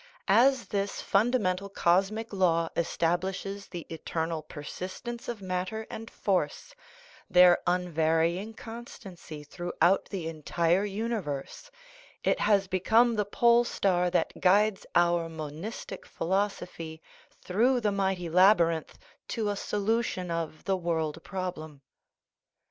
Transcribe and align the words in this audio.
As 0.27 0.65
this 0.69 0.99
fundamental 0.99 1.69
cosmic 1.69 2.33
law 2.33 2.69
establishes 2.75 3.67
the 3.67 3.81
eternal 3.87 4.41
persistence 4.41 5.27
of 5.27 5.43
matter 5.43 5.85
and 5.91 6.09
force, 6.09 6.73
their 7.29 7.59
unvarying 7.67 8.55
constancy 8.55 9.43
throughout 9.43 10.05
the 10.09 10.27
entire 10.27 10.85
universe, 10.85 11.69
it 12.23 12.39
has 12.39 12.67
become 12.67 13.15
the 13.15 13.25
pole 13.25 13.63
star 13.63 14.09
that 14.09 14.41
guides 14.41 14.87
our 14.95 15.29
Monistic 15.29 16.07
Philosophy 16.07 16.99
through 17.39 17.79
the 17.79 17.91
mighty 17.91 18.27
labyrinth 18.27 18.97
to 19.27 19.49
a 19.51 19.55
solution 19.55 20.31
of 20.31 20.63
the 20.63 20.75
world 20.77 21.23
problem. 21.23 21.81